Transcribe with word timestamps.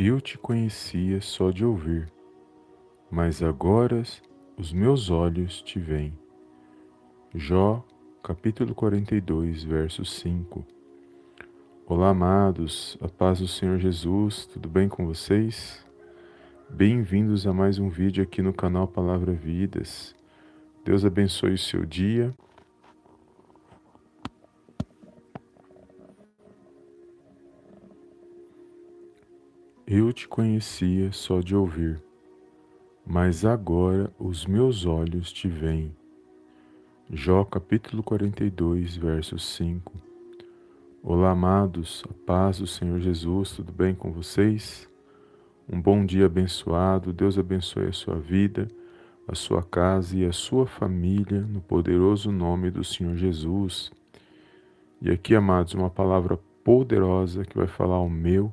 Eu 0.00 0.20
te 0.20 0.38
conhecia 0.38 1.20
só 1.20 1.50
de 1.50 1.64
ouvir, 1.64 2.08
mas 3.10 3.42
agora 3.42 4.00
os 4.56 4.72
meus 4.72 5.10
olhos 5.10 5.60
te 5.60 5.80
veem. 5.80 6.16
Jó, 7.34 7.84
capítulo 8.22 8.76
42, 8.76 9.64
verso 9.64 10.04
5. 10.04 10.64
Olá, 11.84 12.10
amados, 12.10 12.96
a 13.00 13.08
paz 13.08 13.40
do 13.40 13.48
Senhor 13.48 13.80
Jesus, 13.80 14.46
tudo 14.46 14.68
bem 14.68 14.88
com 14.88 15.04
vocês? 15.04 15.84
Bem-vindos 16.70 17.44
a 17.44 17.52
mais 17.52 17.80
um 17.80 17.88
vídeo 17.88 18.22
aqui 18.22 18.40
no 18.40 18.52
canal 18.52 18.86
Palavra 18.86 19.32
Vidas. 19.32 20.14
Deus 20.84 21.04
abençoe 21.04 21.54
o 21.54 21.58
seu 21.58 21.84
dia. 21.84 22.32
Eu 29.90 30.12
te 30.12 30.28
conhecia 30.28 31.10
só 31.12 31.40
de 31.40 31.56
ouvir, 31.56 31.98
mas 33.06 33.42
agora 33.42 34.12
os 34.18 34.44
meus 34.44 34.84
olhos 34.84 35.32
te 35.32 35.48
veem. 35.48 35.96
Jó 37.10 37.42
capítulo 37.42 38.02
42, 38.02 38.96
verso 38.96 39.38
5. 39.38 39.90
Olá, 41.02 41.30
amados, 41.30 42.04
a 42.06 42.12
paz 42.26 42.58
do 42.58 42.66
Senhor 42.66 43.00
Jesus, 43.00 43.52
tudo 43.52 43.72
bem 43.72 43.94
com 43.94 44.12
vocês? 44.12 44.86
Um 45.66 45.80
bom 45.80 46.04
dia 46.04 46.26
abençoado, 46.26 47.10
Deus 47.10 47.38
abençoe 47.38 47.86
a 47.86 47.92
sua 47.92 48.16
vida, 48.16 48.68
a 49.26 49.34
sua 49.34 49.62
casa 49.62 50.18
e 50.18 50.26
a 50.26 50.32
sua 50.32 50.66
família, 50.66 51.40
no 51.40 51.62
poderoso 51.62 52.30
nome 52.30 52.70
do 52.70 52.84
Senhor 52.84 53.16
Jesus. 53.16 53.90
E 55.00 55.10
aqui, 55.10 55.34
amados, 55.34 55.72
uma 55.72 55.88
palavra 55.88 56.38
poderosa 56.62 57.42
que 57.42 57.56
vai 57.56 57.66
falar 57.66 57.96
ao 57.96 58.10
meu 58.10 58.52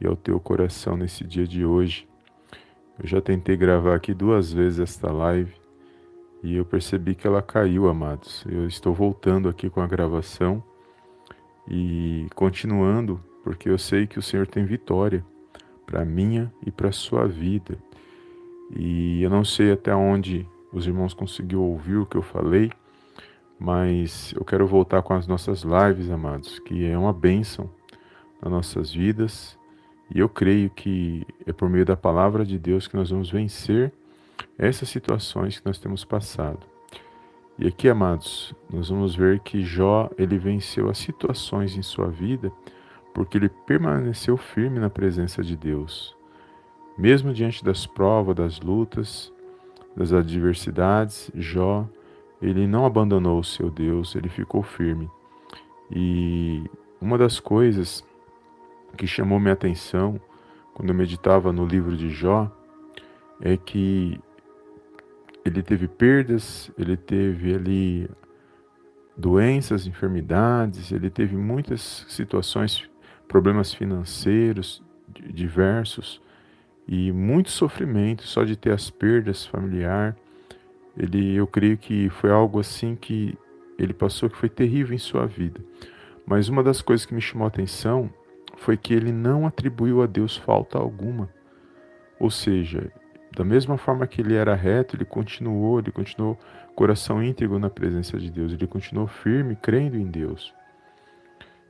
e 0.00 0.06
ao 0.06 0.16
teu 0.16 0.38
coração 0.40 0.96
nesse 0.96 1.24
dia 1.24 1.46
de 1.46 1.64
hoje. 1.64 2.08
Eu 2.98 3.08
já 3.08 3.20
tentei 3.20 3.56
gravar 3.56 3.96
aqui 3.96 4.14
duas 4.14 4.52
vezes 4.52 4.78
esta 4.78 5.10
live 5.12 5.52
e 6.42 6.56
eu 6.56 6.64
percebi 6.64 7.14
que 7.14 7.26
ela 7.26 7.42
caiu, 7.42 7.88
amados. 7.88 8.44
Eu 8.48 8.66
estou 8.66 8.92
voltando 8.92 9.48
aqui 9.48 9.70
com 9.70 9.80
a 9.80 9.86
gravação 9.86 10.62
e 11.68 12.26
continuando, 12.34 13.20
porque 13.42 13.68
eu 13.68 13.78
sei 13.78 14.06
que 14.06 14.18
o 14.18 14.22
Senhor 14.22 14.46
tem 14.46 14.64
vitória 14.64 15.24
para 15.86 16.04
minha 16.04 16.52
e 16.64 16.70
para 16.70 16.92
sua 16.92 17.26
vida. 17.26 17.78
E 18.76 19.22
eu 19.22 19.30
não 19.30 19.44
sei 19.44 19.72
até 19.72 19.94
onde 19.94 20.46
os 20.72 20.86
irmãos 20.86 21.14
conseguiram 21.14 21.62
ouvir 21.62 21.96
o 21.96 22.06
que 22.06 22.16
eu 22.16 22.22
falei, 22.22 22.70
mas 23.58 24.34
eu 24.36 24.44
quero 24.44 24.66
voltar 24.66 25.02
com 25.02 25.14
as 25.14 25.26
nossas 25.26 25.62
lives, 25.62 26.10
amados, 26.10 26.58
que 26.58 26.84
é 26.84 26.98
uma 26.98 27.12
bênção 27.12 27.70
nas 28.42 28.52
nossas 28.52 28.92
vidas 28.92 29.58
e 30.12 30.20
eu 30.20 30.28
creio 30.28 30.70
que 30.70 31.26
é 31.46 31.52
por 31.52 31.68
meio 31.68 31.84
da 31.84 31.96
palavra 31.96 32.44
de 32.44 32.58
Deus 32.58 32.86
que 32.86 32.96
nós 32.96 33.10
vamos 33.10 33.30
vencer 33.30 33.92
essas 34.58 34.88
situações 34.88 35.58
que 35.58 35.66
nós 35.66 35.78
temos 35.78 36.04
passado. 36.04 36.60
E 37.58 37.68
aqui, 37.68 37.88
amados, 37.88 38.52
nós 38.68 38.88
vamos 38.88 39.14
ver 39.14 39.40
que 39.40 39.62
Jó, 39.62 40.10
ele 40.18 40.38
venceu 40.38 40.90
as 40.90 40.98
situações 40.98 41.76
em 41.76 41.82
sua 41.82 42.08
vida 42.08 42.50
porque 43.14 43.38
ele 43.38 43.48
permaneceu 43.48 44.36
firme 44.36 44.80
na 44.80 44.90
presença 44.90 45.42
de 45.42 45.56
Deus. 45.56 46.16
Mesmo 46.98 47.32
diante 47.32 47.64
das 47.64 47.86
provas, 47.86 48.34
das 48.34 48.60
lutas, 48.60 49.32
das 49.96 50.12
adversidades, 50.12 51.30
Jó, 51.34 51.88
ele 52.42 52.66
não 52.66 52.84
abandonou 52.84 53.38
o 53.38 53.44
seu 53.44 53.70
Deus, 53.70 54.16
ele 54.16 54.28
ficou 54.28 54.62
firme. 54.62 55.08
E 55.90 56.64
uma 57.00 57.16
das 57.16 57.38
coisas 57.38 58.04
que 58.94 59.06
chamou 59.06 59.38
minha 59.38 59.54
atenção 59.54 60.20
quando 60.74 60.88
eu 60.88 60.94
meditava 60.94 61.52
no 61.52 61.66
livro 61.66 61.96
de 61.96 62.10
Jó 62.10 62.50
é 63.40 63.56
que 63.56 64.20
ele 65.44 65.62
teve 65.62 65.86
perdas, 65.86 66.70
ele 66.78 66.96
teve 66.96 67.54
ali 67.54 68.10
doenças, 69.16 69.86
enfermidades, 69.86 70.90
ele 70.90 71.10
teve 71.10 71.36
muitas 71.36 72.04
situações, 72.08 72.88
problemas 73.28 73.72
financeiros 73.72 74.82
diversos 75.08 76.20
e 76.88 77.12
muito 77.12 77.50
sofrimento 77.50 78.24
só 78.24 78.42
de 78.42 78.56
ter 78.56 78.72
as 78.72 78.90
perdas 78.90 79.46
familiar. 79.46 80.16
Ele, 80.96 81.34
eu 81.34 81.46
creio 81.46 81.76
que 81.78 82.08
foi 82.08 82.30
algo 82.30 82.58
assim 82.58 82.96
que 82.96 83.36
ele 83.78 83.92
passou 83.92 84.30
que 84.30 84.36
foi 84.36 84.48
terrível 84.48 84.94
em 84.94 84.98
sua 84.98 85.26
vida. 85.26 85.60
Mas 86.26 86.48
uma 86.48 86.62
das 86.62 86.80
coisas 86.80 87.04
que 87.04 87.14
me 87.14 87.20
chamou 87.20 87.44
a 87.44 87.48
atenção 87.48 88.10
foi 88.56 88.76
que 88.76 88.94
ele 88.94 89.12
não 89.12 89.46
atribuiu 89.46 90.02
a 90.02 90.06
Deus 90.06 90.36
falta 90.36 90.78
alguma. 90.78 91.28
Ou 92.18 92.30
seja, 92.30 92.90
da 93.36 93.44
mesma 93.44 93.76
forma 93.76 94.06
que 94.06 94.20
ele 94.20 94.34
era 94.34 94.54
reto, 94.54 94.96
ele 94.96 95.04
continuou, 95.04 95.78
ele 95.78 95.90
continuou 95.90 96.38
coração 96.74 97.22
íntegro 97.22 97.58
na 97.58 97.70
presença 97.70 98.18
de 98.18 98.30
Deus, 98.30 98.52
ele 98.52 98.66
continuou 98.66 99.06
firme, 99.06 99.56
crendo 99.56 99.96
em 99.96 100.06
Deus. 100.06 100.54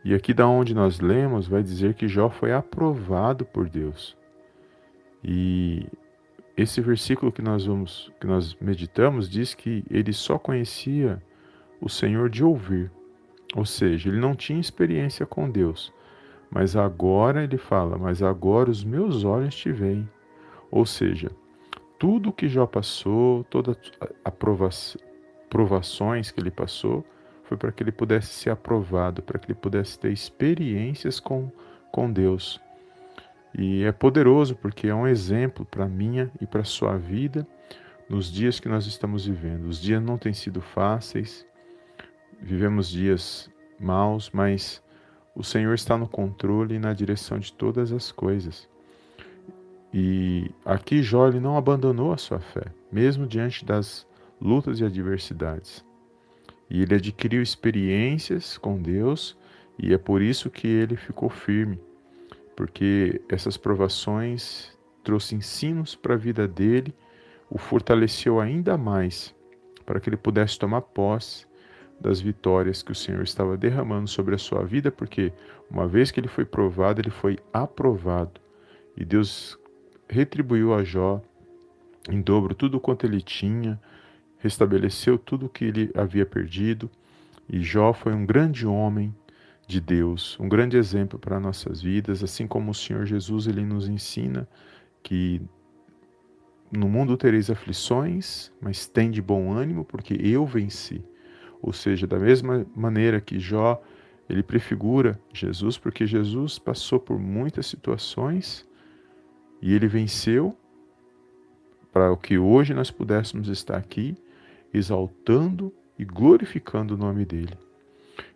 E 0.05 0.15
aqui 0.15 0.35
da 0.35 0.47
onde 0.47 0.75
nós 0.75 1.01
lemos, 1.01 1.49
vai 1.49 1.63
dizer 1.63 1.95
que 1.95 2.07
Jó 2.07 2.29
foi 2.29 2.53
aprovado 2.53 3.45
por 3.45 3.69
Deus. 3.69 4.17
E 5.23 5.87
esse 6.57 6.81
versículo 6.83 7.33
que 7.33 7.41
nós 7.41 7.65
vamos 7.65 8.13
que 8.21 8.27
nós 8.27 8.55
meditamos 8.61 9.29
diz 9.29 9.55
que 9.55 9.83
ele 9.91 10.13
só 10.13 10.39
conhecia 10.39 11.23
o 11.81 11.89
Senhor 11.89 12.29
de 12.29 12.45
ouvir. 12.45 12.91
Ou 13.57 13.65
seja, 13.65 14.11
ele 14.11 14.21
não 14.21 14.35
tinha 14.35 14.61
experiência 14.61 15.25
com 15.25 15.51
Deus, 15.51 15.93
mas 16.55 16.77
agora 16.77 17.43
ele 17.43 17.59
fala, 17.59 17.99
mas 17.99 18.23
agora 18.23 18.71
os 18.71 18.85
meus 18.85 19.25
olhos 19.25 19.57
te 19.57 19.73
veem. 19.73 20.09
Ou 20.71 20.87
seja, 20.87 21.29
tudo 21.99 22.33
que 22.33 22.49
Jó 22.49 22.65
passou, 22.65 23.43
todas 23.51 23.77
as 24.25 24.97
provações 25.51 26.31
que 26.31 26.39
ele 26.39 26.53
passou, 26.53 27.05
foi 27.43 27.57
para 27.57 27.73
que 27.73 27.83
ele 27.83 27.91
pudesse 27.91 28.29
ser 28.29 28.51
aprovado, 28.51 29.21
para 29.21 29.37
que 29.37 29.47
ele 29.47 29.59
pudesse 29.59 29.99
ter 29.99 30.13
experiências 30.13 31.19
com, 31.19 31.51
com 31.91 32.09
Deus. 32.09 32.61
E 33.59 33.83
é 33.83 33.91
poderoso 33.91 34.55
porque 34.55 34.87
é 34.87 34.95
um 34.95 35.09
exemplo 35.09 35.65
para 35.65 35.89
minha 35.89 36.31
e 36.41 36.47
para 36.47 36.63
sua 36.63 36.97
vida 36.97 37.45
nos 38.09 38.31
dias 38.31 38.61
que 38.61 38.69
nós 38.69 38.87
estamos 38.87 39.27
vivendo. 39.27 39.65
Os 39.65 39.83
dias 39.83 40.01
não 40.01 40.17
têm 40.17 40.33
sido 40.33 40.61
fáceis, 40.61 41.45
vivemos 42.41 42.89
dias 42.89 43.51
maus, 43.81 44.31
mas 44.33 44.84
o 45.35 45.43
Senhor 45.43 45.75
está 45.75 45.99
no 45.99 46.09
controle 46.09 46.77
e 46.77 46.79
na 46.79 46.93
direção 46.93 47.39
de 47.39 47.53
todas 47.53 47.93
as 47.93 48.13
coisas. 48.13 48.69
E 49.93 50.51
aqui 50.65 51.03
Jó 51.03 51.31
não 51.31 51.57
abandonou 51.57 52.13
a 52.13 52.17
sua 52.17 52.41
fé, 52.41 52.67
mesmo 52.91 53.27
diante 53.27 53.65
das 53.65 54.07
lutas 54.41 54.81
e 54.81 54.85
adversidades. 54.85 55.85
E 56.69 56.83
ele 56.83 56.95
adquiriu 56.95 57.43
experiências 57.43 58.59
com 58.59 58.81
Deus, 58.81 59.37
e 59.79 59.93
é 59.93 59.99
por 59.99 60.23
isso 60.23 60.51
que 60.51 60.67
ele 60.67 60.97
ficou 60.97 61.29
firme, 61.29 61.81
porque 62.57 63.21
essas 63.29 63.57
provações 63.57 64.73
trouxe 65.03 65.35
ensinos 65.35 65.95
para 65.95 66.15
a 66.15 66.19
vida 66.19 66.49
dele, 66.49 66.95
o 67.51 67.59
fortaleceu 67.59 68.41
ainda 68.41 68.77
mais 68.77 69.35
para 69.85 70.01
que 70.01 70.09
ele 70.09 70.17
pudesse 70.17 70.59
tomar 70.59 70.81
posse 70.81 71.47
das 72.01 72.21
vitórias 72.21 72.83
que 72.83 72.93
o 72.93 72.95
Senhor 72.95 73.23
estava 73.23 73.57
derramando 73.57 74.09
sobre 74.09 74.35
a 74.35 74.39
sua 74.39 74.65
vida, 74.65 74.91
porque 74.91 75.33
uma 75.71 75.87
vez 75.87 76.11
que 76.11 76.21
ele 76.21 76.29
foi 76.29 76.45
provado, 76.45 77.01
ele 77.01 77.11
foi 77.11 77.39
aprovado. 77.53 78.41
E 78.97 79.05
Deus 79.05 79.59
retribuiu 80.09 80.75
a 80.75 80.85
Jó 80.85 81.23
em 82.09 82.21
dobro 82.21 82.55
tudo 82.55 82.79
quanto 82.79 83.07
ele 83.07 83.21
tinha, 83.21 83.81
restabeleceu 84.39 85.17
tudo 85.19 85.47
o 85.47 85.49
que 85.49 85.65
ele 85.65 85.91
havia 85.95 86.27
perdido. 86.27 86.91
E 87.49 87.61
Jó 87.63 87.93
foi 87.93 88.13
um 88.13 88.27
grande 88.27 88.67
homem 88.67 89.15
de 89.67 89.81
Deus, 89.81 90.39
um 90.39 90.49
grande 90.49 90.77
exemplo 90.77 91.19
para 91.19 91.41
nossas 91.41 91.81
vidas, 91.81 92.23
assim 92.23 92.47
como 92.47 92.71
o 92.71 92.75
Senhor 92.75 93.07
Jesus 93.07 93.47
ele 93.47 93.65
nos 93.65 93.89
ensina 93.89 94.47
que 95.03 95.41
no 96.71 96.89
mundo 96.89 97.17
tereis 97.17 97.51
aflições, 97.51 98.51
mas 98.61 98.87
tem 98.87 99.11
de 99.11 99.23
bom 99.23 99.53
ânimo, 99.53 99.85
porque 99.85 100.15
eu 100.15 100.45
venci. 100.45 101.03
Ou 101.65 101.73
seja, 101.73 102.07
da 102.07 102.19
mesma 102.19 102.67
maneira 102.77 103.23
que 103.23 103.39
Jó, 103.39 103.83
ele 104.29 104.43
prefigura 104.43 105.19
Jesus, 105.33 105.79
porque 105.79 106.07
Jesus 106.07 106.59
passou 106.59 107.01
por 107.01 107.19
muitas 107.19 107.67
situações 107.67 108.69
e 109.63 109.73
ele 109.73 109.89
venceu 109.89 110.55
para 111.91 112.13
o 112.13 112.19
que 112.19 112.37
hoje 112.37 112.75
nós 112.75 112.91
pudéssemos 112.91 113.49
estar 113.49 113.79
aqui 113.79 114.15
exaltando 114.75 115.73
e 115.99 116.05
glorificando 116.05 116.95
o 116.95 116.99
nome 116.99 117.25
dele. 117.25 117.57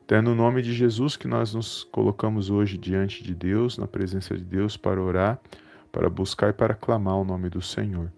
Então 0.07 0.17
é 0.17 0.23
no 0.23 0.35
nome 0.35 0.63
de 0.63 0.73
Jesus 0.73 1.15
que 1.15 1.29
nós 1.29 1.53
nos 1.53 1.85
colocamos 1.85 2.49
hoje 2.49 2.79
diante 2.79 3.23
de 3.23 3.35
Deus, 3.35 3.77
na 3.77 3.87
presença 3.87 4.35
de 4.35 4.45
Deus, 4.45 4.75
para 4.75 5.03
orar, 5.03 5.39
para 5.93 6.09
buscar 6.09 6.49
e 6.49 6.55
para 6.55 6.73
clamar 6.73 7.17
o 7.17 7.25
nome 7.25 7.51
do 7.51 7.61
Senhor. 7.61 8.11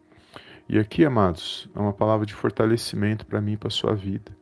E 0.68 0.78
aqui, 0.78 1.04
amados, 1.04 1.68
é 1.74 1.80
uma 1.80 1.92
palavra 1.92 2.24
de 2.24 2.32
fortalecimento 2.32 3.26
para 3.26 3.40
mim 3.40 3.54
e 3.54 3.56
para 3.56 3.66
a 3.66 3.72
sua 3.72 3.92
vida. 3.92 4.39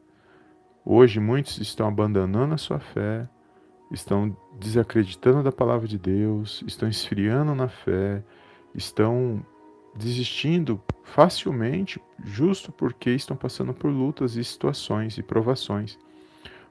Hoje 0.91 1.21
muitos 1.21 1.59
estão 1.59 1.87
abandonando 1.87 2.55
a 2.55 2.57
sua 2.57 2.81
fé, 2.81 3.29
estão 3.93 4.35
desacreditando 4.59 5.43
da 5.43 5.53
palavra 5.53 5.87
de 5.87 5.99
Deus, 5.99 6.65
estão 6.67 6.89
esfriando 6.89 7.55
na 7.55 7.69
fé, 7.69 8.25
estão 8.75 9.45
desistindo 9.95 10.81
facilmente, 11.05 12.01
justo 12.25 12.73
porque 12.73 13.11
estão 13.11 13.37
passando 13.37 13.75
por 13.75 13.91
lutas 13.91 14.35
e 14.37 14.43
situações 14.43 15.19
e 15.19 15.23
provações. 15.23 15.99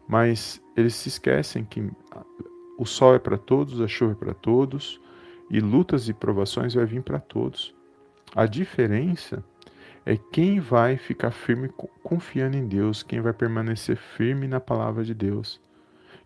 Mas 0.07 0.59
eles 0.75 0.95
se 0.95 1.09
esquecem 1.09 1.63
que 1.63 1.87
o 2.75 2.87
sol 2.87 3.13
é 3.13 3.19
para 3.19 3.37
todos, 3.37 3.79
a 3.81 3.87
chuva 3.87 4.13
é 4.13 4.15
para 4.15 4.33
todos, 4.33 4.99
e 5.47 5.59
lutas 5.59 6.09
e 6.09 6.13
provações 6.15 6.73
vai 6.73 6.87
vir 6.87 7.03
para 7.03 7.19
todos. 7.19 7.71
A 8.35 8.47
diferença 8.47 9.45
é 10.07 10.15
quem 10.15 10.61
vai 10.61 10.95
ficar 10.95 11.31
firme 11.31 11.69
confiando 12.01 12.55
em 12.55 12.65
Deus, 12.65 13.03
quem 13.03 13.19
vai 13.19 13.33
permanecer 13.33 13.97
firme 13.97 14.47
na 14.47 14.57
palavra 14.57 15.03
de 15.03 15.13
Deus, 15.13 15.59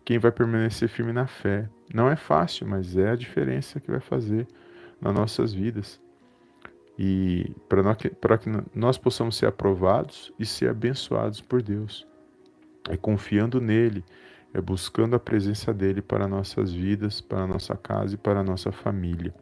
quem 0.04 0.20
vai 0.20 0.30
permanecer 0.30 0.88
firme 0.88 1.12
na 1.12 1.26
fé. 1.26 1.68
Não 1.92 2.08
é 2.08 2.14
fácil, 2.14 2.64
mas 2.68 2.96
é 2.96 3.10
a 3.10 3.16
diferença 3.16 3.80
que 3.80 3.90
vai 3.90 3.98
fazer 3.98 4.46
nas 5.00 5.12
nossas 5.12 5.52
vidas. 5.52 6.00
E 6.96 7.52
para 8.20 8.38
que 8.38 8.48
nós 8.72 8.96
possamos 8.96 9.36
ser 9.36 9.46
aprovados 9.46 10.32
e 10.38 10.46
ser 10.46 10.70
abençoados 10.70 11.40
por 11.40 11.60
Deus. 11.60 12.06
É 12.88 12.96
confiando 12.96 13.60
nele, 13.60 14.04
é 14.54 14.60
buscando 14.60 15.16
a 15.16 15.18
presença 15.18 15.74
dele 15.74 16.00
para 16.00 16.28
nossas 16.28 16.72
vidas, 16.72 17.20
para 17.20 17.48
nossa 17.48 17.76
casa 17.76 18.14
e 18.14 18.18
para 18.18 18.44
nossa 18.44 18.70
família. 18.70 19.34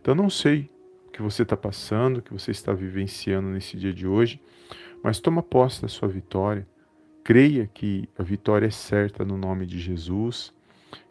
Então 0.00 0.14
não 0.14 0.30
sei 0.30 0.70
que 1.12 1.20
você 1.20 1.42
está 1.42 1.56
passando, 1.56 2.22
que 2.22 2.32
você 2.32 2.50
está 2.50 2.72
vivenciando 2.72 3.48
nesse 3.48 3.76
dia 3.76 3.92
de 3.92 4.06
hoje, 4.06 4.40
mas 5.02 5.20
toma 5.20 5.42
posse 5.42 5.82
da 5.82 5.88
sua 5.88 6.08
vitória. 6.08 6.66
Creia 7.22 7.70
que 7.72 8.08
a 8.18 8.22
vitória 8.22 8.66
é 8.66 8.70
certa 8.70 9.24
no 9.24 9.36
nome 9.36 9.66
de 9.66 9.78
Jesus. 9.78 10.52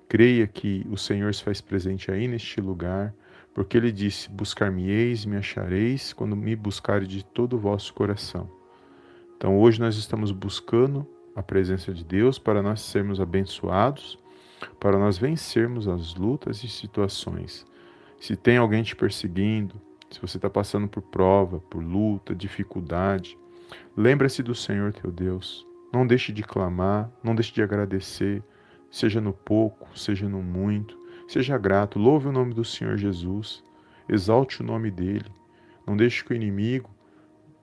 Creia 0.09 0.47
que 0.47 0.85
o 0.89 0.97
Senhor 0.97 1.33
se 1.33 1.43
faz 1.43 1.61
presente 1.61 2.11
aí 2.11 2.27
neste 2.27 2.59
lugar, 2.59 3.13
porque 3.53 3.77
ele 3.77 3.91
disse: 3.91 4.29
Buscar-me-eis, 4.29 5.25
me 5.25 5.37
achareis, 5.37 6.11
quando 6.11 6.35
me 6.35 6.55
buscarem 6.55 7.07
de 7.07 7.23
todo 7.23 7.53
o 7.53 7.59
vosso 7.59 7.93
coração. 7.93 8.49
Então 9.37 9.57
hoje 9.57 9.79
nós 9.79 9.95
estamos 9.95 10.31
buscando 10.31 11.07
a 11.35 11.41
presença 11.41 11.93
de 11.93 12.03
Deus 12.03 12.37
para 12.37 12.61
nós 12.61 12.81
sermos 12.81 13.21
abençoados, 13.21 14.19
para 14.79 14.97
nós 14.97 15.17
vencermos 15.17 15.87
as 15.87 16.15
lutas 16.15 16.63
e 16.63 16.67
situações. 16.67 17.65
Se 18.19 18.35
tem 18.35 18.57
alguém 18.57 18.83
te 18.83 18.95
perseguindo, 18.95 19.81
se 20.11 20.19
você 20.21 20.37
está 20.37 20.49
passando 20.49 20.87
por 20.87 21.01
prova, 21.01 21.59
por 21.59 21.81
luta, 21.81 22.35
dificuldade, 22.35 23.37
lembre-se 23.95 24.43
do 24.43 24.53
Senhor 24.53 24.91
teu 24.93 25.09
Deus. 25.09 25.65
Não 25.93 26.05
deixe 26.05 26.31
de 26.31 26.43
clamar, 26.43 27.09
não 27.23 27.33
deixe 27.33 27.53
de 27.53 27.63
agradecer, 27.63 28.43
seja 28.89 29.21
no 29.21 29.33
pouco, 29.33 29.87
seja 29.97 30.27
no 30.27 30.43
muito. 30.43 30.99
Seja 31.27 31.57
grato, 31.57 31.97
louve 31.97 32.27
o 32.27 32.31
nome 32.31 32.53
do 32.53 32.65
Senhor 32.65 32.97
Jesus, 32.97 33.63
exalte 34.07 34.61
o 34.61 34.65
nome 34.65 34.91
dele. 34.91 35.31
Não 35.87 35.95
deixe 35.95 36.23
que 36.25 36.33
o 36.33 36.35
inimigo, 36.35 36.89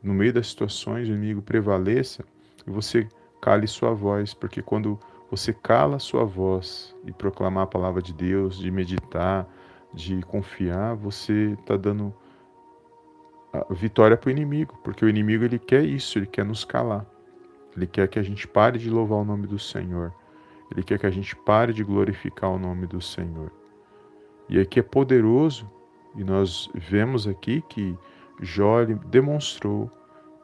no 0.02 0.14
meio 0.14 0.32
das 0.32 0.48
situações, 0.48 1.06
o 1.06 1.12
inimigo 1.12 1.42
prevaleça 1.42 2.24
e 2.66 2.70
você 2.70 3.06
cale 3.42 3.66
sua 3.66 3.92
voz, 3.92 4.32
porque 4.32 4.62
quando 4.62 4.98
você 5.30 5.52
cala 5.52 5.98
sua 5.98 6.24
voz 6.24 6.96
e 7.04 7.12
proclamar 7.12 7.64
a 7.64 7.66
palavra 7.66 8.00
de 8.00 8.14
Deus, 8.14 8.58
de 8.58 8.70
meditar, 8.70 9.46
de 9.92 10.22
confiar, 10.22 10.94
você 10.96 11.54
está 11.60 11.76
dando 11.76 12.14
vitória 13.70 14.16
para 14.16 14.28
o 14.28 14.30
inimigo, 14.30 14.78
porque 14.84 15.04
o 15.04 15.08
inimigo 15.08 15.44
ele 15.44 15.58
quer 15.58 15.84
isso, 15.84 16.18
ele 16.18 16.26
quer 16.26 16.44
nos 16.44 16.64
calar. 16.64 17.06
Ele 17.76 17.86
quer 17.86 18.08
que 18.08 18.18
a 18.18 18.22
gente 18.22 18.46
pare 18.46 18.78
de 18.78 18.90
louvar 18.90 19.18
o 19.18 19.24
nome 19.24 19.46
do 19.46 19.58
Senhor. 19.58 20.12
Ele 20.70 20.82
quer 20.82 20.98
que 20.98 21.06
a 21.06 21.10
gente 21.10 21.34
pare 21.34 21.72
de 21.72 21.82
glorificar 21.82 22.50
o 22.50 22.58
nome 22.58 22.86
do 22.86 23.00
Senhor. 23.00 23.50
E 24.48 24.58
aqui 24.58 24.80
é 24.80 24.82
poderoso, 24.82 25.70
e 26.16 26.24
nós 26.24 26.70
vemos 26.74 27.26
aqui 27.26 27.62
que 27.68 27.96
Jó 28.40 28.84
demonstrou 28.84 29.90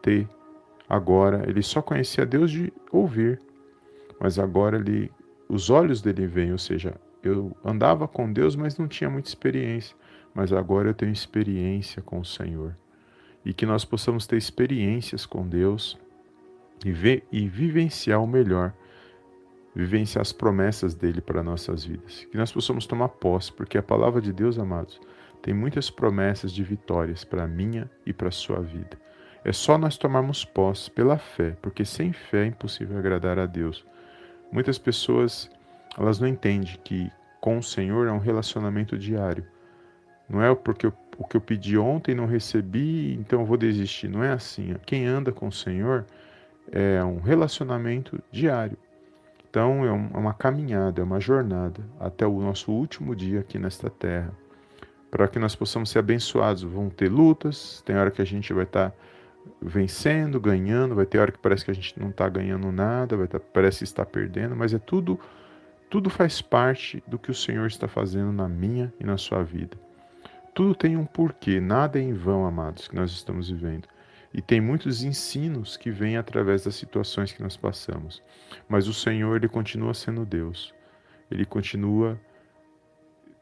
ter 0.03 0.29
agora, 0.89 1.49
ele 1.49 1.63
só 1.63 1.81
conhecia 1.81 2.27
Deus 2.27 2.51
de 2.51 2.73
ouvir, 2.93 3.41
mas 4.21 4.39
agora 4.39 4.77
ele, 4.77 5.11
os 5.49 5.71
olhos 5.71 6.03
dele 6.03 6.27
vêm, 6.27 6.53
ou 6.53 6.59
seja, 6.59 6.95
eu 7.23 7.57
andava 7.65 8.07
com 8.07 8.31
Deus, 8.31 8.55
mas 8.55 8.77
não 8.77 8.87
tinha 8.87 9.09
muita 9.09 9.29
experiência, 9.29 9.97
mas 10.35 10.53
agora 10.53 10.91
eu 10.91 10.95
tenho 10.95 11.13
experiência 11.13 12.03
com 12.03 12.21
o 12.21 12.25
Senhor 12.25 12.77
e 13.45 13.53
que 13.53 13.67
nós 13.67 13.85
possamos 13.85 14.27
ter 14.27 14.37
experiências 14.37 15.27
com 15.27 15.47
Deus 15.47 15.99
e, 16.85 16.91
ver, 16.91 17.27
e 17.31 17.47
vivenciar 17.49 18.23
o 18.23 18.27
melhor, 18.27 18.73
vivenciar 19.75 20.23
as 20.23 20.33
promessas 20.33 20.95
dele 20.95 21.21
para 21.21 21.43
nossas 21.43 21.85
vidas. 21.85 22.27
Que 22.31 22.37
nós 22.37 22.53
possamos 22.53 22.87
tomar 22.87 23.09
posse, 23.09 23.53
porque 23.53 23.77
a 23.77 23.83
palavra 23.83 24.21
de 24.21 24.33
Deus, 24.33 24.59
amados, 24.59 25.01
tem 25.43 25.53
muitas 25.53 25.91
promessas 25.91 26.53
de 26.53 26.63
vitórias 26.63 27.23
para 27.25 27.45
a 27.45 27.49
minha 27.49 27.91
e 28.07 28.13
para 28.13 28.29
a 28.29 28.33
sua 28.33 28.61
vida. 28.61 28.99
É 29.45 29.53
só 29.53 29.77
nós 29.77 29.99
tomarmos 29.99 30.43
posse 30.43 30.91
pela 30.91 31.19
fé, 31.19 31.55
porque 31.61 31.85
sem 31.85 32.15
fé 32.15 32.45
é 32.45 32.47
impossível 32.47 32.97
agradar 32.97 33.39
a 33.39 33.45
Deus. 33.45 33.85
Muitas 34.51 34.79
pessoas, 34.79 35.51
elas 35.99 36.19
não 36.19 36.27
entendem 36.27 36.79
que 36.83 37.11
com 37.43 37.59
o 37.59 37.63
Senhor 37.63 38.09
é 38.09 38.11
um 38.13 38.19
relacionamento 38.19 38.97
diário. 38.97 39.45
Não 40.27 40.43
é 40.43 40.55
porque 40.55 40.87
eu 40.87 40.93
o 41.17 41.25
que 41.25 41.37
eu 41.37 41.41
pedi 41.41 41.79
ontem 41.79 42.15
não 42.15 42.27
recebi, 42.27 43.15
então 43.15 43.41
eu 43.41 43.47
vou 43.47 43.57
desistir. 43.57 44.09
Não 44.09 44.23
é 44.23 44.33
assim. 44.33 44.75
Quem 44.85 45.07
anda 45.07 45.33
com 45.33 45.49
o 45.49 45.53
Senhor 45.53 46.05
é 46.71 47.03
um 47.05 47.21
relacionamento 47.21 48.21
diário. 48.31 48.77
Então 49.49 49.85
é, 49.85 49.89
é 49.89 50.19
uma 50.19 50.35
caminhada, 50.35 51.01
é 51.01 51.05
uma 51.05 51.21
jornada 51.21 51.81
até 52.01 52.27
o 52.27 52.41
nosso 52.41 52.73
último 52.73 53.15
dia 53.15 53.41
aqui 53.41 53.59
nesta 53.59 53.89
terra. 53.89 54.33
Para 55.11 55.29
que 55.29 55.39
nós 55.39 55.55
possamos 55.55 55.91
ser 55.91 56.01
abençoados. 56.01 56.63
Vão 56.63 56.91
ter 56.91 57.09
lutas, 57.09 57.83
tem 57.87 57.97
hora 57.97 58.11
que 58.11 58.21
a 58.21 58.25
gente 58.25 58.53
vai 58.53 58.65
estar 58.65 58.91
tá 58.91 58.97
vencendo, 59.61 60.41
ganhando, 60.41 60.95
vai 60.95 61.07
ter 61.07 61.19
hora 61.19 61.31
que 61.31 61.39
parece 61.39 61.65
que 61.65 61.71
a 61.71 61.75
gente 61.75 61.99
não 61.99 62.11
está 62.11 62.29
ganhando 62.29 62.73
nada, 62.73 63.17
vai 63.17 63.29
tá, 63.29 63.39
parece 63.39 63.85
estar 63.85 64.05
perdendo, 64.07 64.57
mas 64.57 64.75
é 64.75 64.79
tudo, 64.79 65.21
tudo 65.89 66.11
faz 66.11 66.41
parte 66.43 67.03
do 67.07 67.19
que 67.19 67.31
o 67.31 67.35
Senhor 67.35 67.67
está 67.67 67.87
fazendo 67.87 68.33
na 68.33 68.49
minha 68.49 68.93
e 68.99 69.05
na 69.05 69.17
sua 69.17 69.43
vida. 69.43 69.77
Tudo 70.55 70.75
tem 70.75 70.97
um 70.97 71.05
porquê, 71.05 71.61
nada 71.61 71.99
é 71.99 72.03
em 72.03 72.13
vão, 72.13 72.47
amados, 72.47 72.87
que 72.87 72.95
nós 72.95 73.11
estamos 73.11 73.51
vivendo. 73.51 73.89
E 74.33 74.41
tem 74.41 74.61
muitos 74.61 75.03
ensinos 75.03 75.77
que 75.77 75.91
vêm 75.91 76.17
através 76.17 76.65
das 76.65 76.77
situações 76.77 77.33
que 77.33 77.43
nós 77.43 77.57
passamos. 77.57 78.23
Mas 78.69 78.87
o 78.87 78.95
Senhor, 78.95 79.37
ele 79.37 79.49
continua 79.49 79.95
sendo 79.95 80.25
Deus. 80.25 80.73
Ele 81.31 81.45
continua 81.45 82.21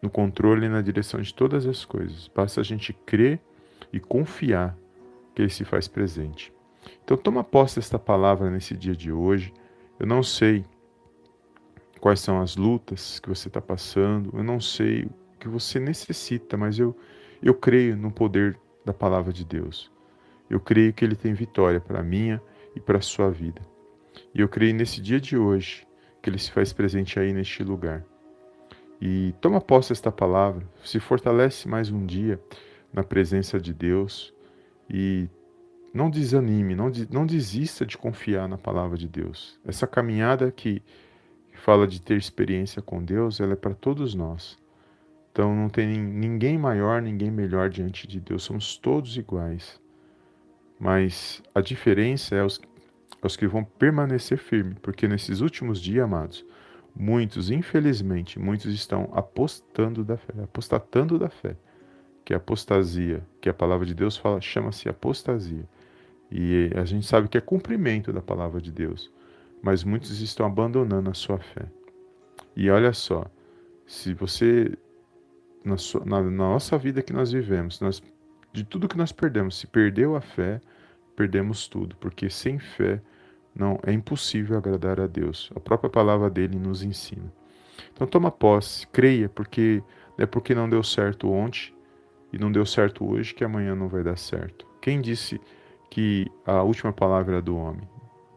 no 0.01 0.11
controle 0.11 0.67
e 0.67 0.69
na 0.69 0.83
direção 0.83 1.21
de 1.21 1.33
todas 1.33 1.67
as 1.67 1.85
coisas. 1.85 2.29
Basta 2.29 2.61
a 2.61 2.65
gente 2.65 2.93
crer 2.93 3.41
e 3.93 4.01
confiar 4.01 4.77
que 5.35 5.43
ele 5.43 5.51
se 5.51 5.65
faz 5.65 5.87
presente. 5.87 6.53
Então 7.05 7.17
toma 7.17 7.45
posse 7.45 7.77
desta 7.77 7.99
palavra 7.99 8.51
nesse 8.51 8.77
dia 8.77 8.97
de 8.97 9.13
hoje. 9.13 9.53
Eu 9.99 10.07
não 10.07 10.23
sei 10.23 10.65
quais 12.01 12.21
são 12.21 12.41
as 12.41 12.57
lutas 12.57 13.21
que 13.21 13.29
você 13.29 13.49
está 13.49 13.61
passando, 13.61 14.31
eu 14.37 14.43
não 14.43 14.61
sei 14.61 15.09
que 15.43 15.49
você 15.49 15.81
necessita, 15.81 16.57
mas 16.57 16.79
eu, 16.79 16.97
eu 17.43 17.53
creio 17.53 17.97
no 17.97 18.13
poder 18.13 18.57
da 18.85 18.95
palavra 18.95 19.33
de 19.33 19.45
Deus. 19.45 19.91
Eu 20.49 20.61
creio 20.61 20.93
que 20.93 21.05
Ele 21.05 21.17
tem 21.17 21.35
vitória 21.35 21.81
para 21.81 21.99
a 21.99 22.03
minha 22.03 22.41
e 22.77 22.81
para 22.81 22.99
a 22.99 23.03
sua 23.03 23.29
vida. 23.29 23.61
E 24.33 24.41
eu 24.41 24.49
creio 24.49 24.73
nesse 24.73 25.01
dia 25.01 25.21
de 25.21 25.37
hoje 25.37 25.85
que 26.23 26.31
Ele 26.31 26.39
se 26.39 26.53
faz 26.53 26.73
presente 26.73 27.19
aí 27.19 27.33
neste 27.33 27.65
lugar. 27.65 28.05
E 29.01 29.35
toma 29.41 29.61
posse 29.61 29.89
desta 29.89 30.13
palavra, 30.13 30.65
se 30.85 31.01
fortalece 31.01 31.69
mais 31.69 31.91
um 31.91 32.07
dia 32.07 32.41
na 32.93 33.03
presença 33.03 33.59
de 33.59 33.75
Deus 33.75 34.33
e 34.89 35.29
não 35.93 36.09
desanime, 36.09 36.77
não, 36.77 36.93
não 37.11 37.27
desista 37.27 37.85
de 37.85 37.99
confiar 37.99 38.49
na 38.49 38.57
palavra 38.57 38.97
de 38.97 39.09
Deus. 39.09 39.59
Essa 39.65 39.89
caminhada 39.89 40.53
que 40.53 40.81
fala 41.55 41.85
de 41.85 42.01
ter 42.01 42.17
experiência 42.17 42.81
com 42.81 43.03
Deus, 43.03 43.41
ela 43.41 43.55
é 43.55 43.57
para 43.57 43.75
todos 43.75 44.15
nós. 44.15 44.62
Então 45.33 45.57
não 45.57 45.71
tem 45.71 45.89
ninguém 45.89 46.59
maior, 46.59 47.01
ninguém 47.01 47.31
melhor 47.31 47.71
diante 47.71 48.07
de 48.07 48.21
Deus, 48.21 48.43
somos 48.43 48.77
todos 48.77 49.17
iguais. 49.17 49.81
Mas 50.79 51.43
a 51.55 51.61
diferença 51.63 52.35
é 52.35 52.45
os, 52.45 52.61
é 53.23 53.27
os 53.27 53.35
que 53.35 53.47
vão 53.47 53.65
permanecer 53.65 54.37
firmes, 54.37 54.79
porque 54.83 55.09
nesses 55.09 55.41
últimos 55.41 55.81
dias, 55.81 56.05
amados, 56.05 56.45
muitos, 56.95 57.51
infelizmente, 57.51 58.39
muitos 58.39 58.75
estão 58.75 59.11
apostando 59.15 60.05
da 60.05 60.19
fé, 60.19 60.35
apostatando 60.43 61.19
da 61.19 61.31
fé, 61.31 61.57
que 62.25 62.35
é 62.35 62.37
apostasia, 62.37 63.27
que 63.41 63.49
a 63.49 63.55
palavra 63.55 63.87
de 63.87 63.95
Deus 63.95 64.17
fala, 64.17 64.41
chama-se 64.41 64.87
apostasia. 64.89 65.67
E 66.31 66.71
a 66.75 66.85
gente 66.85 67.07
sabe 67.07 67.29
que 67.29 67.39
é 67.39 67.41
cumprimento 67.41 68.13
da 68.13 68.21
palavra 68.21 68.61
de 68.61 68.71
Deus, 68.71 69.11
mas 69.63 69.83
muitos 69.83 70.21
estão 70.21 70.45
abandonando 70.45 71.09
a 71.09 71.15
sua 71.15 71.39
fé. 71.39 71.67
E 72.55 72.69
olha 72.69 72.93
só, 72.93 73.25
se 73.87 74.13
você 74.13 74.77
na, 75.65 75.77
na, 76.05 76.23
na 76.23 76.31
nossa 76.31 76.77
vida 76.77 77.03
que 77.03 77.13
nós 77.13 77.33
vivemos, 77.33 77.81
nós, 77.81 78.03
de 78.53 78.65
tudo 78.65 78.89
que 78.89 78.97
nós 78.97 79.13
perdemos, 79.13 79.59
se 79.59 79.67
perdeu 79.67 80.17
a 80.17 80.21
fé, 80.21 80.61
perdemos 81.17 81.69
tudo, 81.69 81.97
porque 81.97 82.29
sem 82.31 82.59
fé 82.59 83.01
não 83.55 83.79
é 83.87 83.93
impossível 83.93 84.57
agradar 84.57 85.01
a 85.01 85.07
Deus. 85.07 85.51
A 85.55 85.61
própria 85.61 85.91
palavra 85.91 86.31
dele 86.31 86.59
nos 86.59 86.83
ensina. 86.83 87.33
Então 87.93 88.07
toma 88.07 88.31
posse, 88.31 88.87
creia, 88.89 89.29
porque 89.29 89.83
é 90.19 90.27
porque 90.27 90.55
não 90.55 90.69
deu 90.69 90.83
certo 90.83 91.31
ontem 91.31 91.73
e 92.33 92.39
não 92.39 92.51
deu 92.51 92.65
certo 92.65 93.05
hoje 93.09 93.35
que 93.35 93.45
amanhã 93.45 93.75
não 93.75 93.89
vai 93.89 94.03
dar 94.03 94.17
certo. 94.17 94.67
Quem 94.81 95.01
disse 95.01 95.41
que 95.91 96.31
a 96.47 96.63
última 96.63 96.93
palavra 96.93 97.39
é 97.39 97.43
do 97.43 97.57
homem? 97.57 97.89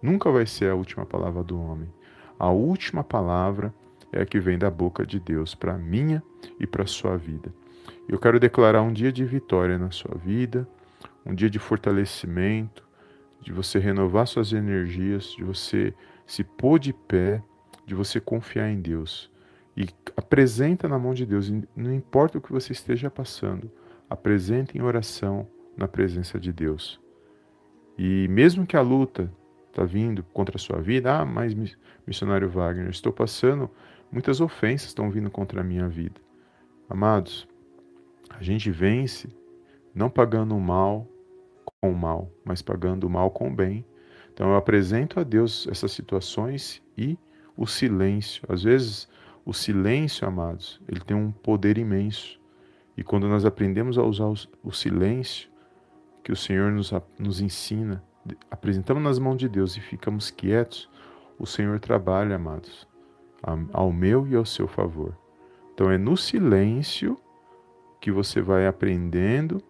Nunca 0.01 0.29
vai 0.29 0.45
ser 0.45 0.69
a 0.69 0.75
última 0.75 1.05
palavra 1.05 1.43
do 1.43 1.59
homem. 1.59 1.89
A 2.37 2.49
última 2.49 3.03
palavra 3.03 3.73
é 4.15 4.21
a 4.21 4.25
que 4.25 4.39
vem 4.39 4.57
da 4.57 4.71
boca 4.71 5.05
de 5.05 5.19
Deus 5.19 5.53
para 5.53 5.73
a 5.73 5.77
minha 5.77 6.23
e 6.59 6.65
para 6.65 6.83
a 6.83 6.87
sua 6.87 7.17
vida. 7.17 7.53
Eu 8.07 8.17
quero 8.17 8.39
declarar 8.39 8.81
um 8.81 8.93
dia 8.93 9.11
de 9.11 9.25
vitória 9.25 9.77
na 9.77 9.91
sua 9.91 10.15
vida, 10.15 10.67
um 11.25 11.35
dia 11.35 11.49
de 11.49 11.59
fortalecimento, 11.59 12.83
de 13.41 13.51
você 13.51 13.77
renovar 13.77 14.25
suas 14.25 14.53
energias, 14.53 15.31
de 15.37 15.43
você 15.43 15.93
se 16.25 16.43
pôr 16.43 16.79
de 16.79 16.93
pé, 16.93 17.43
de 17.85 17.93
você 17.93 18.19
confiar 18.19 18.69
em 18.69 18.79
Deus. 18.79 19.29
E 19.75 19.87
apresenta 20.15 20.87
na 20.87 20.97
mão 20.97 21.13
de 21.13 21.25
Deus, 21.25 21.51
não 21.75 21.93
importa 21.93 22.37
o 22.37 22.41
que 22.41 22.51
você 22.51 22.71
esteja 22.71 23.11
passando, 23.11 23.69
apresenta 24.09 24.77
em 24.77 24.81
oração 24.81 25.47
na 25.75 25.87
presença 25.87 26.39
de 26.39 26.53
Deus. 26.53 26.99
E 27.97 28.27
mesmo 28.29 28.65
que 28.65 28.77
a 28.77 28.81
luta 28.81 29.31
está 29.69 29.83
vindo 29.83 30.23
contra 30.31 30.55
a 30.55 30.59
sua 30.59 30.79
vida, 30.79 31.19
ah, 31.19 31.25
mas 31.25 31.53
missionário 32.07 32.49
Wagner, 32.49 32.89
estou 32.89 33.11
passando, 33.11 33.69
muitas 34.11 34.41
ofensas 34.41 34.87
estão 34.89 35.09
vindo 35.09 35.29
contra 35.29 35.61
a 35.61 35.63
minha 35.63 35.87
vida. 35.87 36.19
Amados, 36.89 37.47
a 38.29 38.43
gente 38.43 38.69
vence 38.71 39.29
não 39.93 40.09
pagando 40.09 40.55
o 40.55 40.61
mal 40.61 41.07
com 41.81 41.91
o 41.91 41.95
mal, 41.95 42.31
mas 42.43 42.61
pagando 42.61 43.05
o 43.05 43.09
mal 43.09 43.31
com 43.31 43.47
o 43.47 43.55
bem. 43.55 43.85
Então 44.33 44.49
eu 44.49 44.55
apresento 44.55 45.19
a 45.19 45.23
Deus 45.23 45.67
essas 45.71 45.91
situações 45.91 46.81
e 46.97 47.17
o 47.55 47.65
silêncio. 47.65 48.43
Às 48.49 48.63
vezes, 48.63 49.07
o 49.45 49.53
silêncio, 49.53 50.27
amados, 50.27 50.81
ele 50.87 50.99
tem 50.99 51.15
um 51.15 51.31
poder 51.31 51.77
imenso. 51.77 52.39
E 52.97 53.03
quando 53.03 53.27
nós 53.27 53.45
aprendemos 53.45 53.97
a 53.97 54.03
usar 54.03 54.31
o 54.63 54.71
silêncio, 54.71 55.49
que 56.23 56.31
o 56.31 56.35
Senhor 56.35 56.71
nos, 56.71 56.91
nos 57.19 57.39
ensina, 57.39 58.03
apresentamos 58.49 59.03
nas 59.03 59.19
mãos 59.19 59.37
de 59.37 59.47
Deus 59.47 59.77
e 59.77 59.81
ficamos 59.81 60.31
quietos, 60.31 60.89
o 61.37 61.45
Senhor 61.45 61.79
trabalha, 61.79 62.35
amados, 62.35 62.87
ao 63.71 63.91
meu 63.91 64.27
e 64.27 64.35
ao 64.35 64.45
seu 64.45 64.67
favor. 64.67 65.15
Então 65.73 65.91
é 65.91 65.97
no 65.97 66.15
silêncio 66.15 67.17
que 67.99 68.11
você 68.11 68.41
vai 68.41 68.67
aprendendo, 68.67 69.61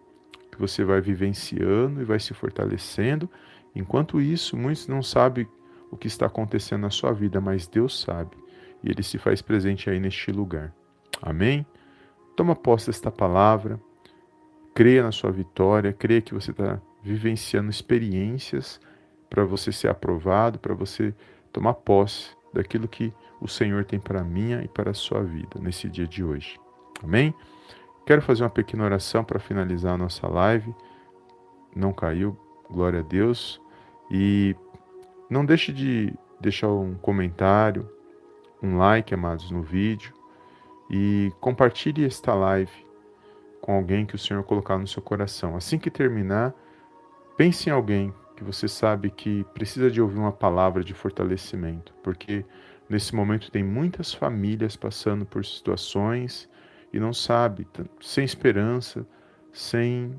que 0.50 0.58
você 0.58 0.84
vai 0.84 1.00
vivenciando 1.00 2.00
e 2.00 2.04
vai 2.04 2.20
se 2.20 2.32
fortalecendo. 2.32 3.28
Enquanto 3.74 4.20
isso, 4.20 4.56
muitos 4.56 4.88
não 4.88 5.02
sabem 5.02 5.46
o 5.90 5.96
que 5.96 6.06
está 6.06 6.26
acontecendo 6.26 6.82
na 6.82 6.90
sua 6.90 7.12
vida, 7.12 7.40
mas 7.40 7.66
Deus 7.66 8.00
sabe 8.00 8.36
e 8.82 8.90
Ele 8.90 9.02
se 9.02 9.18
faz 9.18 9.42
presente 9.42 9.90
aí 9.90 9.98
neste 9.98 10.30
lugar. 10.30 10.72
Amém? 11.20 11.66
Toma 12.36 12.54
posse 12.54 12.86
desta 12.86 13.10
palavra 13.10 13.80
creia 14.76 15.02
na 15.02 15.10
sua 15.10 15.32
vitória, 15.32 15.90
creia 15.90 16.20
que 16.20 16.34
você 16.34 16.50
está 16.50 16.78
vivenciando 17.02 17.70
experiências 17.70 18.78
para 19.30 19.42
você 19.42 19.72
ser 19.72 19.88
aprovado, 19.88 20.58
para 20.58 20.74
você 20.74 21.14
tomar 21.50 21.72
posse 21.72 22.36
daquilo 22.52 22.86
que 22.86 23.10
o 23.40 23.48
Senhor 23.48 23.84
tem 23.84 23.98
para 23.98 24.20
a 24.20 24.24
minha 24.24 24.62
e 24.62 24.68
para 24.68 24.90
a 24.90 24.94
sua 24.94 25.22
vida 25.22 25.60
nesse 25.60 25.88
dia 25.88 26.06
de 26.06 26.24
hoje. 26.24 26.58
Amém? 27.02 27.34
Quero 28.06 28.22
fazer 28.22 28.44
uma 28.44 28.50
pequena 28.50 28.84
oração 28.84 29.24
para 29.24 29.38
finalizar 29.38 29.94
a 29.94 29.98
nossa 29.98 30.28
live. 30.28 30.74
Não 31.74 31.92
caiu, 31.92 32.36
glória 32.70 33.00
a 33.00 33.02
Deus. 33.02 33.60
E 34.10 34.54
não 35.28 35.44
deixe 35.44 35.72
de 35.72 36.14
deixar 36.40 36.68
um 36.68 36.94
comentário, 36.94 37.90
um 38.62 38.76
like, 38.76 39.12
amados, 39.12 39.50
no 39.50 39.62
vídeo. 39.62 40.14
E 40.88 41.32
compartilhe 41.40 42.04
esta 42.04 42.32
live 42.34 42.86
com 43.60 43.72
alguém 43.72 44.06
que 44.06 44.14
o 44.14 44.18
Senhor 44.18 44.42
colocar 44.44 44.78
no 44.78 44.86
seu 44.86 45.02
coração. 45.02 45.56
Assim 45.56 45.76
que 45.78 45.90
terminar, 45.90 46.54
pense 47.36 47.68
em 47.68 47.72
alguém 47.72 48.14
que 48.36 48.44
você 48.44 48.68
sabe 48.68 49.10
que 49.10 49.44
precisa 49.54 49.90
de 49.90 50.00
ouvir 50.00 50.18
uma 50.18 50.30
palavra 50.30 50.84
de 50.84 50.94
fortalecimento, 50.94 51.92
porque 52.02 52.44
nesse 52.88 53.14
momento 53.14 53.50
tem 53.50 53.62
muitas 53.62 54.12
famílias 54.14 54.76
passando 54.76 55.24
por 55.24 55.44
situações 55.44 56.48
e 56.92 57.00
não 57.00 57.12
sabe, 57.12 57.66
sem 58.00 58.24
esperança, 58.24 59.06
sem 59.52 60.14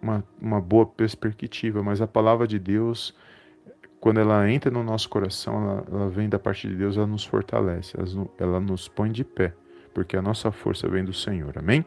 uma, 0.00 0.24
uma 0.40 0.60
boa 0.60 0.86
perspectiva, 0.86 1.82
mas 1.82 2.00
a 2.00 2.06
palavra 2.06 2.46
de 2.46 2.58
Deus, 2.58 3.14
quando 4.00 4.20
ela 4.20 4.48
entra 4.50 4.70
no 4.70 4.82
nosso 4.82 5.08
coração, 5.08 5.62
ela, 5.62 5.84
ela 5.90 6.10
vem 6.10 6.28
da 6.28 6.38
parte 6.38 6.68
de 6.68 6.76
Deus, 6.76 6.96
ela 6.96 7.06
nos 7.06 7.24
fortalece, 7.24 7.96
ela, 7.98 8.28
ela 8.38 8.60
nos 8.60 8.88
põe 8.88 9.10
de 9.10 9.24
pé, 9.24 9.54
porque 9.92 10.16
a 10.16 10.22
nossa 10.22 10.52
força 10.52 10.88
vem 10.88 11.04
do 11.04 11.12
Senhor. 11.12 11.58
Amém? 11.58 11.84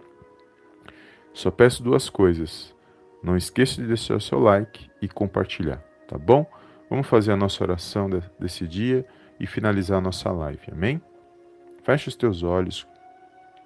Só 1.34 1.52
peço 1.52 1.84
duas 1.84 2.10
coisas. 2.10 2.76
Não 3.22 3.38
esqueça 3.38 3.82
de 3.82 3.88
deixar 3.88 4.20
seu 4.22 4.40
like 4.40 4.90
e 5.02 5.08
compartilhar, 5.08 5.84
tá 6.08 6.18
bom? 6.18 6.46
Vamos 6.90 7.08
fazer 7.08 7.32
a 7.32 7.38
nossa 7.38 7.64
oração 7.64 8.10
desse 8.40 8.68
dia 8.68 9.06
e 9.40 9.46
finalizar 9.46 9.98
a 9.98 10.02
nossa 10.02 10.32
live, 10.32 10.72
amém? 10.72 11.02
Feche 11.84 12.10
os 12.10 12.16
teus 12.16 12.44
olhos 12.44 12.88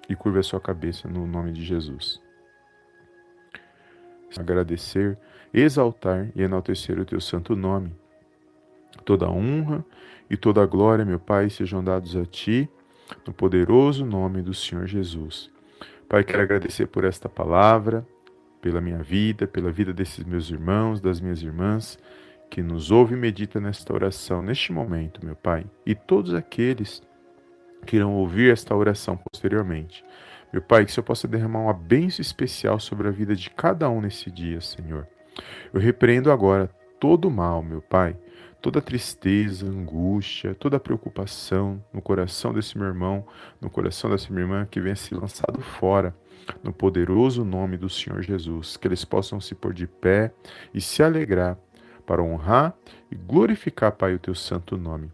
e 0.08 0.14
curva 0.14 0.40
a 0.40 0.42
sua 0.42 0.60
cabeça 0.60 1.08
no 1.08 1.26
nome 1.26 1.52
de 1.52 1.64
Jesus. 1.64 2.20
Agradecer, 4.38 5.18
exaltar 5.52 6.30
e 6.34 6.42
enaltecer 6.42 6.98
o 6.98 7.04
teu 7.04 7.20
santo 7.20 7.54
nome. 7.54 7.94
Toda 9.04 9.30
honra 9.30 9.84
e 10.30 10.36
toda 10.36 10.64
glória, 10.66 11.04
meu 11.04 11.18
Pai, 11.18 11.50
sejam 11.50 11.82
dados 11.82 12.16
a 12.16 12.24
ti, 12.24 12.68
no 13.26 13.32
poderoso 13.32 14.04
nome 14.06 14.40
do 14.40 14.54
Senhor 14.54 14.86
Jesus. 14.86 15.50
Pai, 16.08 16.24
quero 16.24 16.42
agradecer 16.42 16.86
por 16.86 17.04
esta 17.04 17.28
palavra, 17.28 18.06
pela 18.60 18.80
minha 18.80 19.02
vida, 19.02 19.46
pela 19.46 19.70
vida 19.70 19.92
desses 19.92 20.24
meus 20.24 20.50
irmãos, 20.50 21.00
das 21.00 21.20
minhas 21.20 21.42
irmãs, 21.42 21.98
que 22.52 22.62
nos 22.62 22.90
ouve 22.90 23.14
e 23.14 23.16
medita 23.16 23.58
nesta 23.58 23.94
oração, 23.94 24.42
neste 24.42 24.74
momento, 24.74 25.24
meu 25.24 25.34
Pai, 25.34 25.64
e 25.86 25.94
todos 25.94 26.34
aqueles 26.34 27.02
que 27.86 27.96
irão 27.96 28.12
ouvir 28.12 28.52
esta 28.52 28.76
oração 28.76 29.16
posteriormente. 29.16 30.04
Meu 30.52 30.60
Pai, 30.60 30.84
que 30.84 30.90
o 30.90 30.94
Senhor 30.94 31.04
possa 31.04 31.26
derramar 31.26 31.60
uma 31.60 31.72
bênção 31.72 32.20
especial 32.20 32.78
sobre 32.78 33.08
a 33.08 33.10
vida 33.10 33.34
de 33.34 33.48
cada 33.48 33.88
um 33.88 34.02
nesse 34.02 34.30
dia, 34.30 34.60
Senhor. 34.60 35.08
Eu 35.72 35.80
repreendo 35.80 36.30
agora 36.30 36.68
todo 37.00 37.26
o 37.26 37.30
mal, 37.30 37.62
meu 37.62 37.80
Pai, 37.80 38.18
toda 38.60 38.82
tristeza, 38.82 39.66
angústia, 39.66 40.54
toda 40.54 40.78
preocupação 40.78 41.82
no 41.90 42.02
coração 42.02 42.52
desse 42.52 42.76
meu 42.76 42.86
irmão, 42.86 43.26
no 43.62 43.70
coração 43.70 44.10
dessa 44.10 44.30
minha 44.30 44.42
irmã 44.42 44.68
que 44.70 44.78
venha 44.78 44.94
ser 44.94 45.14
lançado 45.14 45.58
fora, 45.62 46.14
no 46.62 46.70
poderoso 46.70 47.46
nome 47.46 47.78
do 47.78 47.88
Senhor 47.88 48.20
Jesus, 48.20 48.76
que 48.76 48.86
eles 48.86 49.06
possam 49.06 49.40
se 49.40 49.54
pôr 49.54 49.72
de 49.72 49.86
pé 49.86 50.34
e 50.74 50.82
se 50.82 51.02
alegrar 51.02 51.56
para 52.02 52.22
honrar 52.22 52.74
e 53.10 53.14
glorificar, 53.14 53.92
Pai, 53.92 54.14
o 54.14 54.18
teu 54.18 54.34
santo 54.34 54.76
nome. 54.76 55.10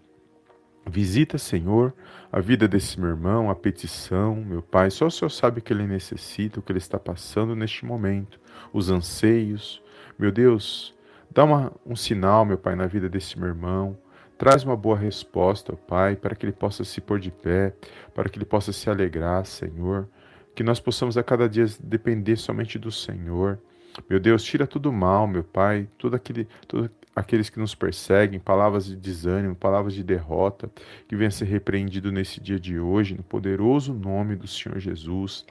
Visita, 0.87 1.37
Senhor, 1.37 1.93
a 2.33 2.41
vida 2.41 2.67
desse 2.67 2.99
meu 2.99 3.11
irmão, 3.11 3.51
a 3.51 3.55
petição, 3.55 4.37
meu 4.37 4.63
Pai. 4.63 4.91
Só 4.91 5.07
o 5.07 5.11
Senhor 5.11 5.31
sabe 5.31 5.61
o 5.61 5.63
que 5.63 5.73
ele 5.73 5.87
necessita, 5.87 6.61
o 6.61 6.63
que 6.63 6.73
ele 6.73 6.79
está 6.79 6.99
passando 6.99 7.55
neste 7.55 7.85
momento, 7.85 8.41
os 8.73 8.91
anseios. 8.91 9.83
Meu 10.19 10.33
Deus, 10.33 10.97
Dá 11.31 11.45
uma, 11.45 11.73
um 11.85 11.95
sinal, 11.95 12.45
meu 12.45 12.59
Pai, 12.59 12.75
na 12.75 12.87
vida 12.87 13.09
desse 13.09 13.39
meu 13.39 13.49
irmão. 13.49 13.97
Traz 14.37 14.65
uma 14.65 14.77
boa 14.77 14.97
resposta, 14.97 15.75
Pai, 15.75 16.17
para 16.17 16.35
que 16.35 16.47
ele 16.47 16.53
possa 16.53 16.85
se 16.85 17.01
pôr 17.01 17.19
de 17.19 17.31
pé, 17.31 17.75
para 18.15 18.29
que 18.29 18.39
ele 18.39 18.45
possa 18.45 18.73
se 18.73 18.89
alegrar, 18.89 19.45
Senhor. 19.45 20.09
Que 20.55 20.63
nós 20.63 20.81
possamos 20.81 21.19
a 21.19 21.23
cada 21.23 21.49
dia 21.49 21.67
depender 21.81 22.37
somente 22.37 22.79
do 22.79 22.91
Senhor. 22.91 23.59
Meu 24.09 24.21
Deus, 24.21 24.43
tira 24.43 24.67
todo 24.67 24.87
o 24.87 24.93
mal, 24.93 25.27
meu 25.27 25.45
Pai, 25.45 25.89
todo 25.99 26.15
aquele, 26.15 26.47
todo 26.67 26.91
aqueles 27.15 27.51
que 27.51 27.59
nos 27.59 27.75
perseguem, 27.75 28.39
palavras 28.39 28.87
de 28.87 28.97
desânimo, 28.97 29.55
palavras 29.55 29.95
de 29.95 30.03
derrota, 30.03 30.71
que 31.07 31.17
venha 31.17 31.31
ser 31.31 31.47
repreendido 31.47 32.13
nesse 32.13 32.41
dia 32.41 32.59
de 32.59 32.79
hoje, 32.79 33.15
no 33.15 33.23
poderoso 33.23 33.93
nome 33.93 34.37
do 34.37 34.47
Senhor 34.47 34.79
Jesus. 34.79 35.45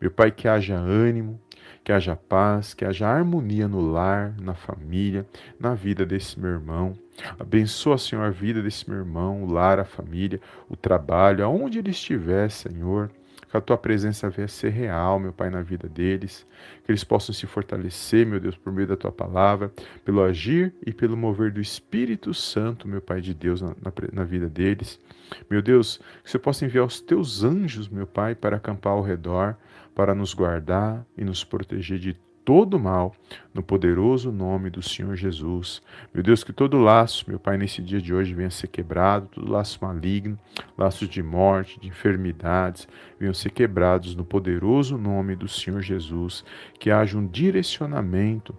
Meu 0.00 0.10
Pai, 0.10 0.30
que 0.30 0.46
haja 0.46 0.76
ânimo, 0.76 1.40
que 1.82 1.92
haja 1.92 2.16
paz, 2.16 2.74
que 2.74 2.84
haja 2.84 3.08
harmonia 3.08 3.68
no 3.68 3.80
lar, 3.80 4.34
na 4.40 4.54
família, 4.54 5.26
na 5.58 5.74
vida 5.74 6.04
desse 6.04 6.38
meu 6.38 6.50
irmão. 6.50 6.94
Abençoa, 7.38 7.96
Senhor, 7.96 8.24
a 8.24 8.30
vida 8.30 8.62
desse 8.62 8.88
meu 8.90 8.98
irmão, 8.98 9.44
o 9.44 9.52
lar, 9.52 9.78
a 9.78 9.84
família, 9.84 10.40
o 10.68 10.76
trabalho, 10.76 11.44
aonde 11.44 11.78
ele 11.78 11.90
estiver, 11.90 12.50
Senhor. 12.50 13.10
Que 13.48 13.56
a 13.56 13.60
tua 13.60 13.78
presença 13.78 14.28
venha 14.28 14.48
ser 14.48 14.70
real, 14.70 15.18
meu 15.18 15.32
Pai, 15.32 15.50
na 15.50 15.62
vida 15.62 15.88
deles. 15.88 16.46
Que 16.84 16.90
eles 16.90 17.04
possam 17.04 17.34
se 17.34 17.46
fortalecer, 17.46 18.26
meu 18.26 18.40
Deus, 18.40 18.56
por 18.56 18.72
meio 18.72 18.88
da 18.88 18.96
tua 18.96 19.12
palavra, 19.12 19.72
pelo 20.04 20.22
agir 20.22 20.74
e 20.84 20.92
pelo 20.92 21.16
mover 21.16 21.52
do 21.52 21.60
Espírito 21.60 22.34
Santo, 22.34 22.88
meu 22.88 23.00
Pai 23.00 23.20
de 23.20 23.32
Deus, 23.32 23.62
na, 23.62 23.68
na, 23.68 23.92
na 24.12 24.24
vida 24.24 24.48
deles. 24.48 25.00
Meu 25.48 25.62
Deus, 25.62 26.00
que 26.22 26.30
você 26.30 26.38
possa 26.38 26.64
enviar 26.64 26.84
os 26.84 27.00
teus 27.00 27.44
anjos, 27.44 27.88
meu 27.88 28.06
Pai, 28.06 28.34
para 28.34 28.56
acampar 28.56 28.92
ao 28.92 29.02
redor, 29.02 29.56
para 29.94 30.14
nos 30.14 30.34
guardar 30.34 31.06
e 31.16 31.24
nos 31.24 31.42
proteger 31.42 31.98
de 31.98 32.25
todo 32.46 32.78
mal, 32.78 33.12
no 33.52 33.60
poderoso 33.60 34.30
nome 34.30 34.70
do 34.70 34.80
Senhor 34.80 35.16
Jesus. 35.16 35.82
Meu 36.14 36.22
Deus, 36.22 36.44
que 36.44 36.52
todo 36.52 36.78
laço, 36.78 37.24
meu 37.26 37.40
Pai, 37.40 37.58
nesse 37.58 37.82
dia 37.82 38.00
de 38.00 38.14
hoje 38.14 38.32
venha 38.34 38.50
ser 38.50 38.68
quebrado, 38.68 39.26
todo 39.26 39.50
laço 39.50 39.80
maligno, 39.82 40.38
laços 40.78 41.08
de 41.08 41.24
morte, 41.24 41.80
de 41.80 41.88
enfermidades, 41.88 42.86
venham 43.18 43.34
ser 43.34 43.50
quebrados 43.50 44.14
no 44.14 44.24
poderoso 44.24 44.96
nome 44.96 45.34
do 45.34 45.48
Senhor 45.48 45.82
Jesus. 45.82 46.44
Que 46.78 46.88
haja 46.88 47.18
um 47.18 47.26
direcionamento 47.26 48.54